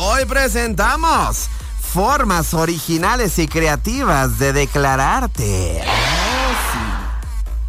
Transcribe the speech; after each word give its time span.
Hoy 0.00 0.26
presentamos 0.26 1.48
formas 1.80 2.54
originales 2.54 3.36
y 3.40 3.48
creativas 3.48 4.38
de 4.38 4.52
declararte. 4.52 5.82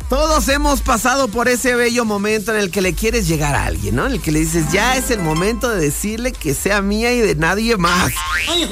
Todos 0.10 0.48
hemos 0.50 0.82
pasado 0.82 1.28
por 1.28 1.48
ese 1.48 1.74
bello 1.74 2.06
momento 2.06 2.52
en 2.52 2.60
el 2.60 2.70
que 2.70 2.82
le 2.82 2.94
quieres 2.94 3.28
llegar 3.28 3.56
a 3.56 3.66
alguien, 3.66 3.96
¿no? 3.96 4.06
En 4.06 4.12
el 4.12 4.22
que 4.22 4.32
le 4.32 4.40
dices, 4.40 4.72
ya 4.72 4.96
es 4.96 5.10
el 5.10 5.22
momento 5.22 5.70
de 5.70 5.82
decirle 5.82 6.32
que 6.32 6.54
sea 6.54 6.84
mía 6.84 7.12
y 7.14 7.20
de 7.20 7.34
nadie 7.34 7.78
más. 7.78 8.12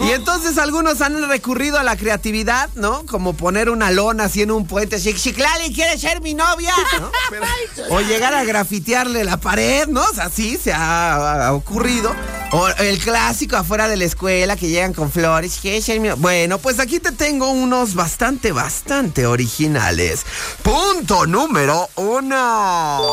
Y 0.04 0.12
entonces 0.12 0.60
algunos 0.60 1.02
han 1.02 1.28
recurrido 1.28 1.80
a 1.80 1.84
la 1.84 1.96
creatividad, 1.96 2.70
¿no? 2.76 3.08
Como 3.08 3.34
poner 3.34 3.71
una 3.71 3.89
lona 3.89 4.26
así 4.26 4.44
en 4.44 4.52
un 4.52 4.68
puente, 4.68 5.00
Chiclali 5.00 5.74
quiere 5.74 5.98
ser 5.98 6.21
mi 6.21 6.36
novia. 6.36 6.74
o 7.89 8.02
llegar 8.02 8.36
a 8.36 8.44
grafitearle 8.44 9.24
la 9.24 9.38
pared, 9.38 9.88
¿no? 9.88 10.02
O 10.04 10.14
sea, 10.14 10.30
sí, 10.30 10.60
se 10.64 10.74
ha, 10.74 11.52
ocurrido. 11.54 12.16
El 12.79 12.98
clásico 13.00 13.57
afuera 13.57 13.89
de 13.89 13.98
la 13.98 14.05
escuela 14.05 14.55
que 14.55 14.70
llegan 14.70 14.93
con 14.93 15.11
flores. 15.11 15.60
Bueno, 16.18 16.60
pues 16.60 16.79
aquí 16.79 17.00
te 17.00 17.11
tengo 17.11 17.50
unos 17.51 17.93
bastante, 17.93 18.54
bastante 18.54 19.25
originales. 19.25 20.25
Punto 20.64 21.25
número 21.25 21.89
uno. 21.96 23.11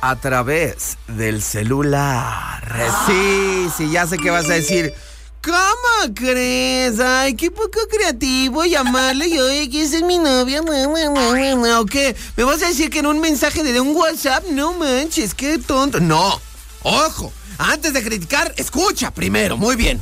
A 0.00 0.16
través 0.20 0.96
del 1.06 1.42
celular. 1.42 2.62
Sí, 3.06 3.68
sí, 3.76 3.90
ya 3.90 4.06
sé 4.06 4.16
que 4.16 4.30
vas 4.30 4.48
a 4.48 4.54
decir. 4.54 4.94
¿Cómo 5.42 6.14
crees? 6.14 6.98
Ay, 7.00 7.34
qué 7.34 7.50
poco 7.50 7.80
creativo 7.90 8.64
llamarle 8.64 9.26
y 9.28 9.38
oye, 9.38 9.70
que 9.70 9.82
es 9.82 10.02
mi 10.02 10.18
novia. 10.18 10.62
¿O 10.62 11.86
qué? 11.86 12.16
¿Me 12.36 12.44
vas 12.44 12.62
a 12.62 12.68
decir 12.68 12.88
que 12.88 13.00
en 13.00 13.06
un 13.06 13.20
mensaje 13.20 13.62
de 13.62 13.80
un 13.80 13.94
WhatsApp? 13.94 14.44
No 14.50 14.72
manches, 14.74 15.34
qué 15.34 15.58
tonto. 15.58 16.00
No, 16.00 16.40
ojo, 16.82 17.32
antes 17.60 17.92
de 17.92 18.02
criticar, 18.02 18.52
escucha 18.56 19.10
primero, 19.12 19.56
muy 19.56 19.76
bien 19.76 20.00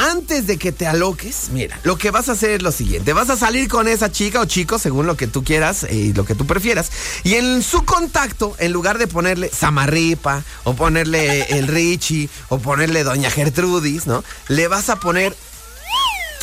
antes 0.00 0.46
de 0.46 0.56
que 0.56 0.72
te 0.72 0.86
aloques, 0.86 1.48
mira, 1.52 1.78
lo 1.82 1.98
que 1.98 2.10
vas 2.10 2.30
a 2.30 2.32
hacer 2.32 2.50
es 2.52 2.62
lo 2.62 2.72
siguiente. 2.72 3.12
Vas 3.12 3.28
a 3.28 3.36
salir 3.36 3.68
con 3.68 3.86
esa 3.86 4.10
chica 4.10 4.40
o 4.40 4.46
chico, 4.46 4.78
según 4.78 5.06
lo 5.06 5.16
que 5.16 5.26
tú 5.26 5.44
quieras 5.44 5.86
y 5.90 6.14
lo 6.14 6.24
que 6.24 6.34
tú 6.34 6.46
prefieras. 6.46 6.90
Y 7.22 7.34
en 7.34 7.62
su 7.62 7.84
contacto, 7.84 8.56
en 8.58 8.72
lugar 8.72 8.96
de 8.96 9.06
ponerle 9.06 9.50
Samarripa, 9.50 10.42
o 10.64 10.74
ponerle 10.74 11.42
el 11.50 11.68
Richie, 11.68 12.30
o 12.48 12.58
ponerle 12.58 13.04
Doña 13.04 13.30
Gertrudis, 13.30 14.06
¿no? 14.06 14.24
Le 14.48 14.68
vas 14.68 14.88
a 14.88 14.96
poner, 14.96 15.36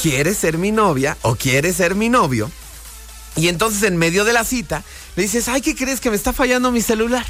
¿quieres 0.01 0.37
ser 0.37 0.59
mi 0.59 0.71
novia 0.71 1.17
o 1.23 1.35
quieres 1.35 1.77
ser 1.77 1.95
mi 1.95 2.09
novio? 2.09 2.51
Y 3.35 3.47
entonces 3.47 3.81
en 3.83 3.97
medio 3.97 4.23
de 4.23 4.33
la 4.33 4.43
cita, 4.43 4.83
le 5.15 5.23
dices, 5.23 5.47
ay, 5.47 5.61
¿qué 5.61 5.75
crees 5.75 5.99
que 5.99 6.11
me 6.11 6.15
está 6.15 6.31
fallando 6.31 6.71
mi 6.71 6.81
celular? 6.81 7.25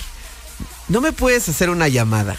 No 0.90 1.00
me 1.00 1.14
puedes 1.14 1.48
hacer 1.48 1.70
una 1.70 1.88
llamada. 1.88 2.38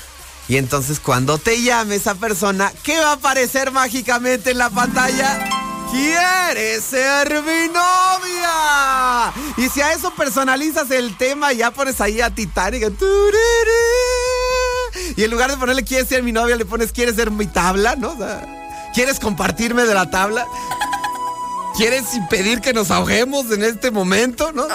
Y 0.48 0.56
entonces 0.56 0.98
cuando 0.98 1.36
te 1.36 1.60
llame 1.60 1.96
esa 1.96 2.14
persona, 2.14 2.72
¿qué 2.82 2.98
va 2.98 3.10
a 3.10 3.12
aparecer 3.14 3.70
mágicamente 3.70 4.52
en 4.52 4.58
la 4.58 4.70
pantalla? 4.70 5.38
¿Quieres 5.90 6.84
ser 6.84 7.42
mi 7.42 7.68
novia? 7.68 9.32
Y 9.58 9.68
si 9.68 9.82
a 9.82 9.92
eso 9.92 10.10
personalizas 10.14 10.90
el 10.90 11.16
tema, 11.18 11.52
ya 11.52 11.70
pones 11.70 12.00
ahí 12.00 12.22
a 12.22 12.30
Titanic. 12.30 12.92
Y 15.16 15.24
en 15.24 15.30
lugar 15.30 15.50
de 15.50 15.58
ponerle 15.58 15.84
quieres 15.84 16.08
ser 16.08 16.22
mi 16.22 16.32
novia, 16.32 16.56
le 16.56 16.64
pones 16.64 16.92
quieres 16.92 17.16
ser 17.16 17.30
mi 17.30 17.46
tabla, 17.46 17.96
¿no? 17.96 18.16
¿Quieres 18.94 19.20
compartirme 19.20 19.84
de 19.84 19.94
la 19.94 20.10
tabla? 20.10 20.46
¿Quieres 21.76 22.14
impedir 22.14 22.60
que 22.60 22.72
nos 22.72 22.90
ahoguemos 22.90 23.50
en 23.50 23.64
este 23.64 23.90
momento, 23.90 24.52
no? 24.52 24.66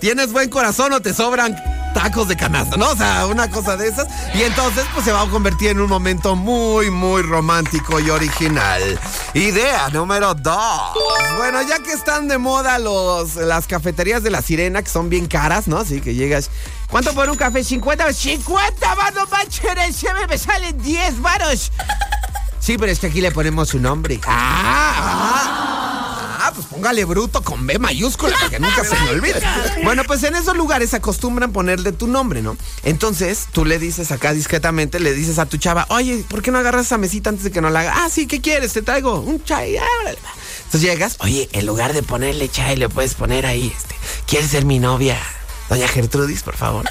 ¿Tienes 0.00 0.32
buen 0.32 0.50
corazón 0.50 0.92
o 0.92 1.00
te 1.00 1.12
sobran 1.12 1.56
tacos 2.04 2.28
de 2.28 2.36
canasta, 2.36 2.76
¿no? 2.76 2.90
O 2.90 2.96
sea, 2.96 3.26
una 3.26 3.48
cosa 3.48 3.78
de 3.78 3.88
esas. 3.88 4.06
Y 4.34 4.42
entonces, 4.42 4.84
pues 4.92 5.06
se 5.06 5.12
va 5.12 5.22
a 5.22 5.26
convertir 5.30 5.70
en 5.70 5.80
un 5.80 5.88
momento 5.88 6.36
muy, 6.36 6.90
muy 6.90 7.22
romántico 7.22 7.98
y 7.98 8.10
original. 8.10 9.00
Idea 9.32 9.88
número 9.88 10.34
dos. 10.34 10.92
Bueno, 11.38 11.62
ya 11.62 11.78
que 11.78 11.92
están 11.92 12.28
de 12.28 12.36
moda 12.36 12.78
los, 12.78 13.36
las 13.36 13.66
cafeterías 13.66 14.22
de 14.22 14.28
la 14.28 14.42
sirena, 14.42 14.82
que 14.82 14.90
son 14.90 15.08
bien 15.08 15.26
caras, 15.26 15.66
¿no? 15.66 15.78
Así 15.78 16.02
que 16.02 16.14
llegas. 16.14 16.50
¿Cuánto 16.90 17.14
por 17.14 17.30
un 17.30 17.36
café? 17.36 17.64
50, 17.64 18.12
50 18.12 18.94
varos, 18.94 19.28
se 19.94 20.26
me 20.28 20.36
salen 20.36 20.76
10 20.82 21.22
varos. 21.22 21.72
Sí, 22.60 22.76
pero 22.76 22.92
es 22.92 22.98
que 22.98 23.06
aquí 23.06 23.22
le 23.22 23.30
ponemos 23.30 23.70
su 23.70 23.78
nombre. 23.78 24.20
Ah, 24.26 24.92
ah 24.96 25.33
pues 26.54 26.66
póngale 26.66 27.04
bruto 27.04 27.42
con 27.42 27.66
B 27.66 27.78
mayúscula 27.78 28.36
para 28.36 28.50
que 28.50 28.60
nunca 28.60 28.84
se 28.84 28.98
me 29.00 29.10
olvide. 29.10 29.42
Bueno, 29.84 30.04
pues 30.04 30.22
en 30.22 30.34
esos 30.34 30.56
lugares 30.56 30.94
acostumbran 30.94 31.52
ponerle 31.52 31.92
tu 31.92 32.06
nombre, 32.06 32.42
¿no? 32.42 32.56
Entonces 32.82 33.48
tú 33.52 33.64
le 33.64 33.78
dices 33.78 34.10
acá 34.12 34.32
discretamente, 34.32 35.00
le 35.00 35.12
dices 35.12 35.38
a 35.38 35.46
tu 35.46 35.56
chava, 35.56 35.86
oye, 35.90 36.24
¿por 36.28 36.42
qué 36.42 36.50
no 36.50 36.58
agarras 36.58 36.86
esa 36.86 36.98
mesita 36.98 37.30
antes 37.30 37.44
de 37.44 37.50
que 37.50 37.60
no 37.60 37.70
la 37.70 37.80
haga? 37.80 37.92
Ah, 37.96 38.08
sí, 38.10 38.26
¿qué 38.26 38.40
quieres? 38.40 38.72
Te 38.72 38.82
traigo 38.82 39.20
un 39.20 39.42
chai. 39.44 39.76
Entonces 39.76 40.80
llegas, 40.80 41.16
oye, 41.20 41.48
en 41.52 41.66
lugar 41.66 41.92
de 41.92 42.02
ponerle 42.02 42.48
chai, 42.48 42.76
le 42.76 42.88
puedes 42.88 43.14
poner 43.14 43.46
ahí, 43.46 43.72
este, 43.76 43.94
¿quieres 44.26 44.50
ser 44.50 44.64
mi 44.64 44.78
novia? 44.78 45.18
Doña 45.68 45.88
Gertrudis, 45.88 46.42
por 46.42 46.56
favor 46.56 46.86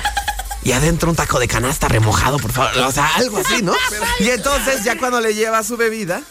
y 0.63 0.71
adentro 0.71 1.09
un 1.09 1.15
taco 1.15 1.39
de 1.39 1.47
canasta 1.47 1.87
remojado, 1.87 2.39
por 2.39 2.51
favor. 2.51 2.77
O 2.77 2.91
sea, 2.91 3.15
algo 3.15 3.37
así, 3.37 3.61
¿no? 3.61 3.73
Y 4.19 4.29
entonces 4.29 4.83
ya 4.83 4.97
cuando 4.97 5.19
le 5.19 5.33
lleva 5.33 5.63
su 5.63 5.77
bebida, 5.77 6.21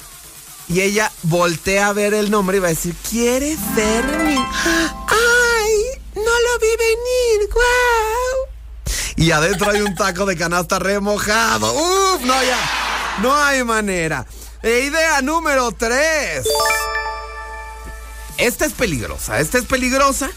y 0.68 0.80
ella 0.80 1.10
voltea 1.24 1.88
a 1.88 1.92
ver 1.92 2.14
el 2.14 2.30
nombre 2.30 2.56
y 2.56 2.60
va 2.60 2.68
a 2.68 2.70
decir, 2.70 2.94
¿quieres 3.08 3.58
ser 3.74 4.04
mi...? 4.18 4.36
¡Ay! 4.36 5.72
No 6.14 6.22
lo 6.22 6.58
vi 6.60 6.68
venir, 6.78 7.50
guau. 7.52 8.52
Y 9.16 9.30
adentro 9.30 9.70
hay 9.70 9.80
un 9.82 9.94
taco 9.94 10.26
de 10.26 10.36
canasta 10.36 10.78
remojado. 10.78 11.72
¡Uf! 11.72 12.22
No, 12.22 12.42
ya. 12.42 12.58
No 13.20 13.34
hay 13.36 13.62
manera. 13.64 14.26
E 14.62 14.80
idea 14.80 15.20
número 15.22 15.72
3. 15.72 16.46
Esta 18.38 18.64
es 18.64 18.72
peligrosa. 18.72 19.40
Esta 19.40 19.58
es 19.58 19.64
peligrosa 19.64 20.30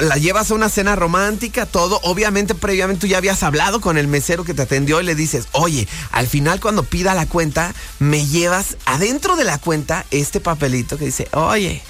la 0.00 0.16
llevas 0.16 0.50
a 0.50 0.54
una 0.54 0.68
cena 0.68 0.96
romántica, 0.96 1.64
todo. 1.64 1.98
Obviamente, 2.02 2.54
previamente 2.54 3.00
tú 3.00 3.06
ya 3.06 3.18
habías 3.18 3.42
hablado 3.42 3.80
con 3.80 3.96
el 3.96 4.06
mesero 4.06 4.44
que 4.44 4.52
te 4.52 4.62
atendió 4.62 5.00
y 5.00 5.04
le 5.04 5.14
dices, 5.14 5.46
oye, 5.52 5.88
al 6.10 6.26
final 6.26 6.60
cuando 6.60 6.82
pida 6.82 7.14
la 7.14 7.26
cuenta, 7.26 7.74
me 7.98 8.26
llevas 8.26 8.76
adentro 8.84 9.36
de 9.36 9.44
la 9.44 9.58
cuenta 9.58 10.04
este 10.10 10.40
papelito 10.40 10.98
que 10.98 11.06
dice, 11.06 11.28
oye, 11.32 11.82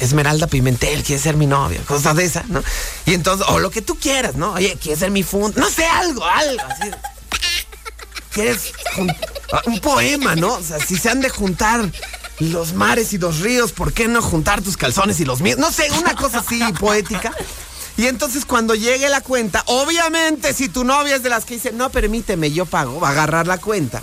Esmeralda 0.00 0.46
Pimentel, 0.46 1.02
quiere 1.02 1.20
ser 1.20 1.36
mi 1.36 1.46
novia, 1.46 1.82
cosas 1.82 2.16
de 2.16 2.24
esa, 2.24 2.44
¿no? 2.48 2.62
Y 3.04 3.12
entonces, 3.12 3.46
o 3.50 3.58
lo 3.58 3.70
que 3.70 3.82
tú 3.82 3.96
quieras, 3.96 4.36
¿no? 4.36 4.52
Oye, 4.54 4.78
quiere 4.80 4.98
ser 4.98 5.10
mi 5.10 5.22
fund, 5.22 5.56
no 5.56 5.68
sé, 5.68 5.84
algo, 5.84 6.24
algo, 6.24 6.62
así. 6.70 6.90
¿Quieres 8.32 8.72
un 9.66 9.80
poema, 9.80 10.36
no? 10.36 10.54
O 10.54 10.62
sea, 10.62 10.78
si 10.78 10.96
se 10.96 11.10
han 11.10 11.20
de 11.20 11.28
juntar 11.28 11.90
los 12.40 12.72
mares 12.74 13.12
y 13.12 13.18
los 13.18 13.40
ríos, 13.40 13.72
¿por 13.72 13.92
qué 13.92 14.08
no 14.08 14.22
juntar 14.22 14.62
tus 14.62 14.76
calzones 14.76 15.20
y 15.20 15.24
los 15.24 15.40
míos? 15.40 15.58
No 15.58 15.72
sé, 15.72 15.90
una 15.98 16.14
cosa 16.14 16.38
así 16.40 16.60
poética. 16.78 17.32
Y 17.96 18.06
entonces 18.06 18.44
cuando 18.44 18.74
llegue 18.74 19.08
la 19.08 19.20
cuenta, 19.20 19.64
obviamente 19.66 20.52
si 20.52 20.68
tu 20.68 20.84
novia 20.84 21.16
es 21.16 21.22
de 21.22 21.30
las 21.30 21.44
que 21.44 21.54
dice, 21.54 21.72
no, 21.72 21.90
permíteme, 21.90 22.52
yo 22.52 22.64
pago, 22.64 23.00
va 23.00 23.08
a 23.08 23.12
agarrar 23.12 23.46
la 23.46 23.58
cuenta. 23.58 24.02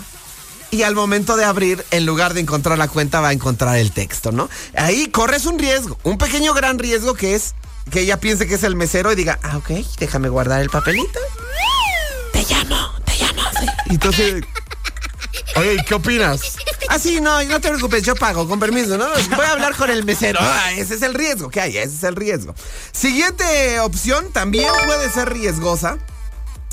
Y 0.70 0.82
al 0.82 0.94
momento 0.94 1.36
de 1.36 1.44
abrir, 1.44 1.84
en 1.90 2.04
lugar 2.04 2.34
de 2.34 2.40
encontrar 2.40 2.76
la 2.76 2.88
cuenta, 2.88 3.20
va 3.20 3.28
a 3.28 3.32
encontrar 3.32 3.78
el 3.78 3.92
texto, 3.92 4.32
¿no? 4.32 4.50
Ahí 4.76 5.06
corres 5.06 5.46
un 5.46 5.58
riesgo, 5.58 5.96
un 6.02 6.18
pequeño 6.18 6.52
gran 6.52 6.78
riesgo 6.78 7.14
que 7.14 7.34
es 7.34 7.54
que 7.90 8.00
ella 8.00 8.18
piense 8.18 8.46
que 8.46 8.54
es 8.54 8.64
el 8.64 8.74
mesero 8.74 9.12
y 9.12 9.14
diga, 9.14 9.38
ah, 9.42 9.56
ok, 9.58 9.70
déjame 9.98 10.28
guardar 10.28 10.60
el 10.60 10.68
papelito. 10.68 11.20
Te 12.32 12.42
llamo, 12.42 12.90
te 13.04 13.12
llamo. 13.16 13.42
Y 13.86 13.94
entonces, 13.94 14.44
oye, 15.54 15.84
¿qué 15.86 15.94
opinas? 15.94 16.56
Ah, 16.88 16.98
sí, 16.98 17.20
no, 17.20 17.42
no 17.44 17.60
te 17.60 17.68
preocupes, 17.68 18.02
yo 18.02 18.14
pago, 18.14 18.48
con 18.48 18.58
permiso, 18.60 18.96
¿no? 18.96 19.06
Voy 19.36 19.44
a 19.44 19.52
hablar 19.52 19.74
con 19.76 19.90
el 19.90 20.04
mesero. 20.04 20.40
Ah, 20.58 20.72
ese 20.72 20.94
es 20.94 21.02
el 21.02 21.14
riesgo 21.14 21.50
que 21.50 21.60
hay, 21.60 21.76
ese 21.76 21.96
es 21.96 22.02
el 22.04 22.16
riesgo. 22.16 22.54
Siguiente 22.92 23.78
opción, 23.80 24.32
también 24.32 24.70
puede 24.86 25.10
ser 25.10 25.32
riesgosa, 25.32 25.98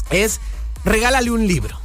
es 0.10 0.40
regálale 0.86 1.32
un 1.32 1.48
libro. 1.48 1.80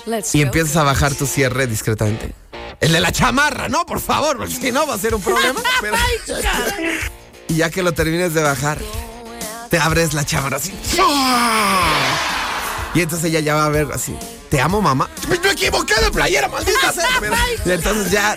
Let's 0.06 0.34
Y 0.34 0.38
go. 0.40 0.46
empiezas 0.46 0.76
a 0.76 0.82
bajar 0.82 1.14
tu 1.14 1.26
cierre 1.26 1.66
discretamente. 1.66 2.34
El 2.80 2.92
de 2.92 3.00
la 3.00 3.10
chamarra, 3.12 3.68
no, 3.68 3.84
por 3.86 4.00
favor, 4.00 4.36
porque 4.36 4.54
si 4.54 4.70
no 4.72 4.86
va 4.86 4.94
a 4.94 4.98
ser 4.98 5.14
un 5.14 5.20
problema. 5.22 5.60
Pero- 5.80 5.96
y 7.48 7.54
ya 7.56 7.70
que 7.70 7.82
lo 7.82 7.92
termines 7.92 8.34
de 8.34 8.42
bajar, 8.42 8.78
te 9.70 9.78
abres 9.78 10.14
la 10.14 10.24
chamarra 10.24 10.58
así. 10.58 10.72
Y 12.94 13.00
entonces 13.00 13.26
ella 13.30 13.40
ya 13.40 13.54
va 13.54 13.66
a 13.66 13.68
ver 13.68 13.88
así. 13.92 14.16
Te 14.48 14.60
amo, 14.60 14.80
mamá. 14.80 15.10
Me 15.28 15.34
equivoqué 15.50 15.94
de 16.00 16.10
playera, 16.10 16.48
maldita 16.48 16.92
sea. 16.92 17.08
Pero- 17.20 17.34
Y 17.66 17.70
entonces 17.70 18.10
ya 18.12 18.36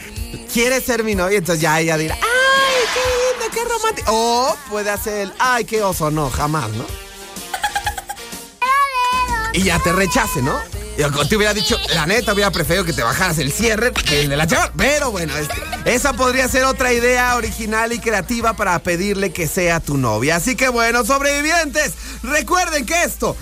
quiere 0.52 0.82
ser 0.82 1.04
mi 1.04 1.16
novia, 1.16 1.38
entonces 1.38 1.62
ya 1.62 1.80
ella 1.80 1.98
dirá, 1.98 2.16
ay, 2.16 2.84
qué 2.94 3.00
lindo, 3.46 3.54
qué 3.54 3.74
romántico. 3.74 4.12
O 4.12 4.56
puede 4.70 4.90
hacer 4.90 5.22
el, 5.22 5.34
ay, 5.40 5.66
qué 5.66 5.82
oso, 5.84 6.10
no, 6.12 6.30
jamás, 6.30 6.70
¿no? 6.72 6.86
y 9.54 9.64
ya 9.64 9.80
te 9.80 9.92
rechace, 9.92 10.42
¿no? 10.42 10.58
Yo 10.98 11.10
te 11.28 11.36
hubiera 11.36 11.54
dicho, 11.54 11.80
la 11.94 12.06
neta, 12.06 12.34
hubiera 12.34 12.52
preferido 12.52 12.84
que 12.84 12.94
te 12.94 13.02
bajaras 13.02 13.38
el 13.40 13.52
cierre 13.52 13.92
que 13.92 14.22
el 14.22 14.30
de 14.30 14.38
la 14.38 14.46
chamarra. 14.46 14.72
Pero 14.78 15.12
bueno, 15.12 15.36
este, 15.36 15.56
esa 15.86 16.14
podría 16.14 16.48
ser 16.48 16.66
otra 16.66 16.94
idea 16.94 17.36
original 17.36 17.92
y 17.94 18.00
creativa 18.00 18.54
para 18.54 18.78
pedirle 18.80 19.32
que 19.32 19.48
sea 19.48 19.80
tu 19.80 19.98
novia. 19.98 20.36
Así 20.36 20.56
que 20.56 20.70
bueno, 20.70 21.04
sobrevivientes, 21.06 21.94
recuerden 22.24 22.86
que 22.86 23.04
esto, 23.04 23.36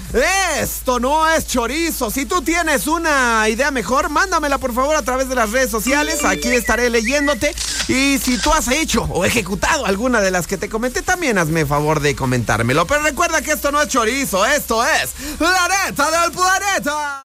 esto 0.61 0.99
no 0.99 1.29
es 1.29 1.47
chorizo. 1.47 2.11
Si 2.11 2.25
tú 2.25 2.41
tienes 2.41 2.87
una 2.87 3.47
idea 3.49 3.71
mejor, 3.71 4.09
mándamela 4.09 4.57
por 4.57 4.73
favor 4.73 4.95
a 4.95 5.01
través 5.01 5.27
de 5.27 5.35
las 5.35 5.51
redes 5.51 5.71
sociales. 5.71 6.23
Aquí 6.23 6.49
estaré 6.49 6.89
leyéndote. 6.89 7.53
Y 7.87 8.19
si 8.19 8.37
tú 8.37 8.53
has 8.53 8.67
hecho 8.67 9.03
o 9.03 9.25
ejecutado 9.25 9.85
alguna 9.85 10.21
de 10.21 10.31
las 10.31 10.47
que 10.47 10.57
te 10.57 10.69
comenté, 10.69 11.01
también 11.01 11.37
hazme 11.37 11.65
favor 11.65 11.99
de 11.99 12.15
comentármelo. 12.15 12.85
Pero 12.85 13.01
recuerda 13.01 13.41
que 13.41 13.51
esto 13.51 13.71
no 13.71 13.81
es 13.81 13.87
chorizo, 13.89 14.45
esto 14.45 14.83
es 14.85 15.09
la 15.39 15.67
neta 15.67 16.09
del 16.11 16.31
planeta. 16.31 17.17